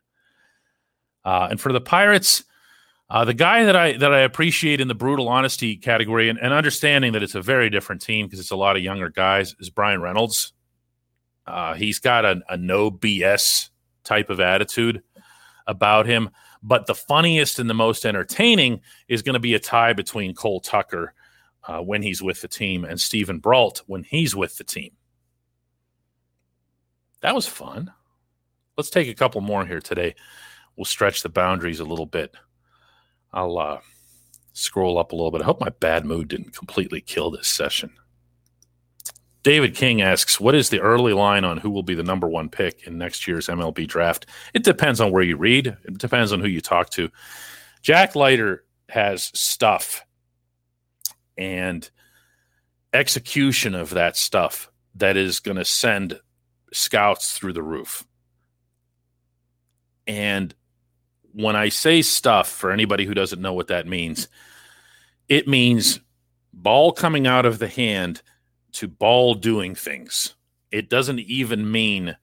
[1.24, 2.42] Uh, and for the Pirates,
[3.10, 6.52] uh, the guy that I that I appreciate in the brutal honesty category and, and
[6.52, 9.70] understanding that it's a very different team because it's a lot of younger guys is
[9.70, 10.52] Bryan Reynolds.
[11.46, 13.70] Uh, he's got a, a no BS
[14.04, 15.02] type of attitude
[15.66, 16.30] about him.
[16.62, 20.60] But the funniest and the most entertaining is going to be a tie between Cole
[20.60, 21.14] Tucker
[21.64, 24.92] uh, when he's with the team and Steven Brault when he's with the team.
[27.20, 27.92] That was fun.
[28.76, 30.14] Let's take a couple more here today.
[30.76, 32.34] We'll stretch the boundaries a little bit.
[33.32, 33.80] I'll uh,
[34.52, 35.42] scroll up a little bit.
[35.42, 37.90] I hope my bad mood didn't completely kill this session.
[39.42, 42.48] David King asks, "What is the early line on who will be the number one
[42.48, 45.68] pick in next year's MLB draft?" It depends on where you read.
[45.84, 47.10] It depends on who you talk to.
[47.82, 50.04] Jack Leiter has stuff
[51.36, 51.88] and
[52.92, 56.20] execution of that stuff that is going to send
[56.72, 58.04] scouts through the roof.
[60.06, 60.54] And
[61.32, 64.28] when I say stuff, for anybody who doesn't know what that means,
[65.28, 66.00] it means
[66.52, 68.22] ball coming out of the hand
[68.72, 70.34] to ball doing things.
[70.70, 72.16] It doesn't even mean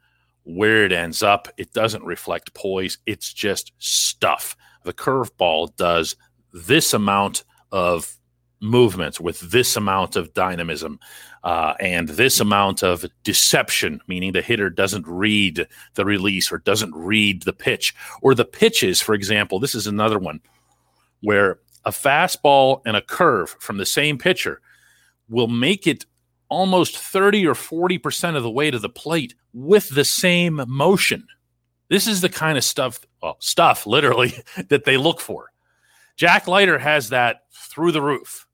[0.43, 1.47] where it ends up.
[1.57, 2.99] It doesn't reflect poise.
[3.05, 4.55] It's just stuff.
[4.83, 6.15] The curveball does
[6.53, 8.15] this amount of
[8.61, 10.99] movements with this amount of dynamism
[11.43, 16.93] uh, and this amount of deception, meaning the hitter doesn't read the release or doesn't
[16.95, 19.01] read the pitch or the pitches.
[19.01, 20.39] For example, this is another one
[21.21, 24.61] where a fastball and a curve from the same pitcher
[25.29, 26.05] will make it
[26.49, 31.27] almost 30 or 40% of the way to the plate with the same motion.
[31.89, 34.33] This is the kind of stuff, well, stuff literally,
[34.69, 35.51] that they look for.
[36.15, 38.47] Jack Leiter has that through the roof.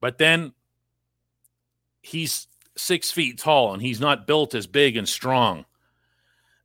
[0.00, 0.52] But then
[2.02, 2.46] he's
[2.76, 5.64] six feet tall and he's not built as big and strong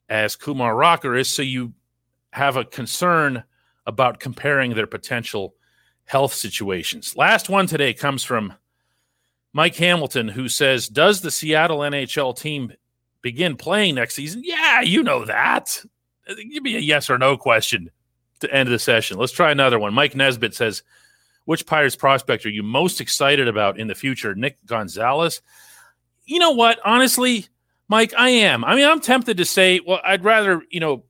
[0.10, 1.30] as Kumar Rocker is.
[1.30, 1.74] So you
[2.32, 3.44] have a concern
[3.86, 5.56] about comparing their potential
[6.06, 7.16] health situations.
[7.16, 8.54] Last one today comes from
[9.54, 12.74] Mike Hamilton, who says, Does the Seattle NHL team
[13.22, 14.42] begin playing next season?
[14.44, 15.82] Yeah, you know that.
[16.28, 17.92] Give me a yes or no question
[18.40, 19.18] to end the session.
[19.18, 19.94] Let's try another one.
[19.94, 20.84] Mike Nesbitt says,
[21.46, 24.34] which Pirates prospect are you most excited about in the future?
[24.34, 25.42] Nick Gonzalez?
[26.26, 26.80] You know what?
[26.86, 27.48] Honestly,
[27.90, 28.64] Mike, I am.
[28.64, 31.04] I mean, I'm tempted to say, well, I'd rather, you know,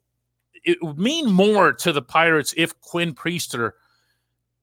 [0.64, 3.74] it would mean more to the Pirates if Quinn Priester,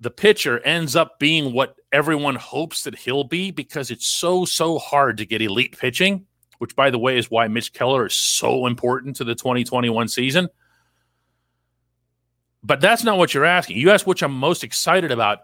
[0.00, 4.78] the pitcher, ends up being what everyone hopes that he'll be because it's so, so
[4.78, 6.26] hard to get elite pitching,
[6.58, 10.48] which, by the way, is why Mitch Keller is so important to the 2021 season.
[12.62, 13.76] But that's not what you're asking.
[13.76, 15.40] You asked which I'm most excited about.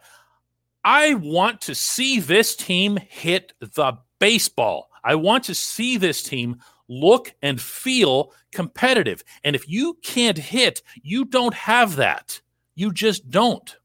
[0.84, 4.90] I want to see this team hit the baseball.
[5.04, 9.22] I want to see this team look and feel competitive.
[9.44, 12.40] And if you can't hit, you don't have that.
[12.74, 13.76] You just don't.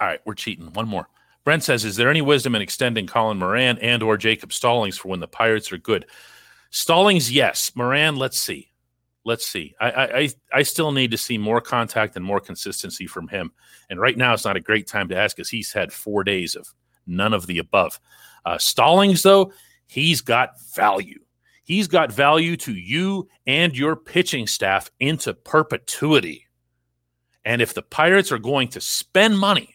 [0.00, 0.72] All right, we're cheating.
[0.72, 1.08] One more.
[1.44, 5.08] Brent says, "Is there any wisdom in extending Colin Moran and or Jacob Stallings for
[5.08, 6.06] when the Pirates are good?"
[6.70, 7.72] Stallings, yes.
[7.76, 8.72] Moran, let's see
[9.24, 9.74] let's see.
[9.80, 13.52] I, I I still need to see more contact and more consistency from him.
[13.90, 16.54] And right now, it's not a great time to ask because he's had four days
[16.54, 16.72] of
[17.06, 17.98] none of the above.
[18.44, 19.52] Uh, Stallings, though,
[19.86, 21.20] he's got value.
[21.64, 26.46] He's got value to you and your pitching staff into perpetuity.
[27.46, 29.73] And if the Pirates are going to spend money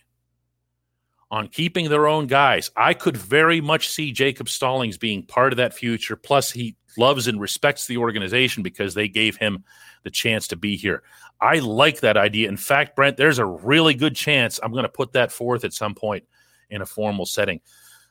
[1.32, 5.58] on keeping their own guys, I could very much see Jacob Stallings being part of
[5.58, 6.16] that future.
[6.16, 9.64] Plus, he loves and respects the organization because they gave him
[10.04, 11.04] the chance to be here.
[11.40, 12.50] I like that idea.
[12.50, 15.74] In fact, Brent, there's a really good chance I'm going to put that forth at
[15.74, 16.26] some point
[16.70, 17.62] in a formal setting.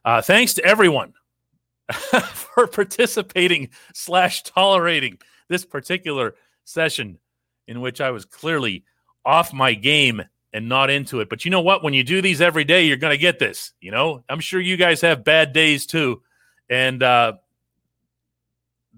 [0.05, 1.13] Uh, thanks to everyone
[1.93, 7.19] for participating slash tolerating this particular session
[7.67, 8.85] in which I was clearly
[9.25, 11.29] off my game and not into it.
[11.29, 11.83] But you know what?
[11.83, 13.73] When you do these every day, you're going to get this.
[13.81, 16.23] You know, I'm sure you guys have bad days too
[16.71, 17.35] And uh,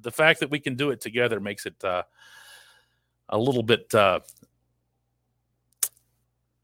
[0.01, 2.03] the fact that we can do it together makes it uh,
[3.29, 4.21] a little bit uh,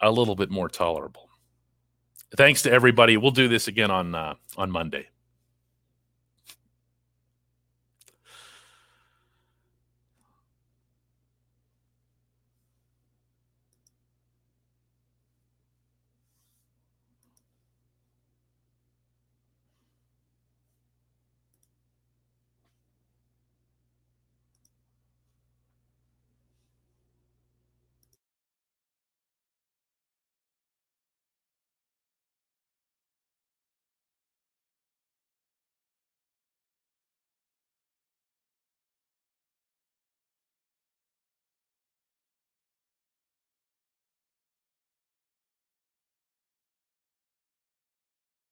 [0.00, 1.28] a little bit more tolerable.
[2.36, 3.16] Thanks to everybody.
[3.16, 5.08] We'll do this again on uh, on Monday.